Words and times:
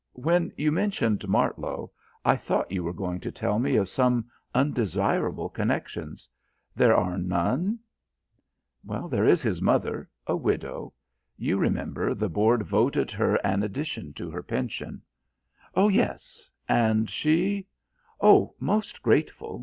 When 0.17 0.51
you 0.57 0.71
mentioned 0.71 1.27
Martlow, 1.29 1.91
I 2.25 2.35
thought 2.35 2.71
you 2.71 2.83
were 2.83 2.91
going 2.91 3.19
to 3.19 3.31
tell 3.31 3.59
me 3.59 3.75
of 3.75 3.87
some 3.87 4.25
undesirable 4.51 5.47
connections. 5.47 6.27
There 6.75 6.95
are 6.95 7.19
none?" 7.19 7.77
"There 8.83 9.25
is 9.27 9.43
his 9.43 9.61
mother. 9.61 10.09
A 10.25 10.35
widow. 10.35 10.93
You 11.37 11.59
remember 11.59 12.15
the 12.15 12.29
Board 12.29 12.63
voted 12.63 13.11
her 13.11 13.35
an 13.45 13.61
addition 13.61 14.11
to 14.13 14.31
her 14.31 14.41
pension." 14.41 15.03
"Oh, 15.75 15.87
yes. 15.87 16.49
And 16.67 17.07
she?" 17.07 17.67
"Oh, 18.19 18.55
most 18.59 19.03
grateful. 19.03 19.59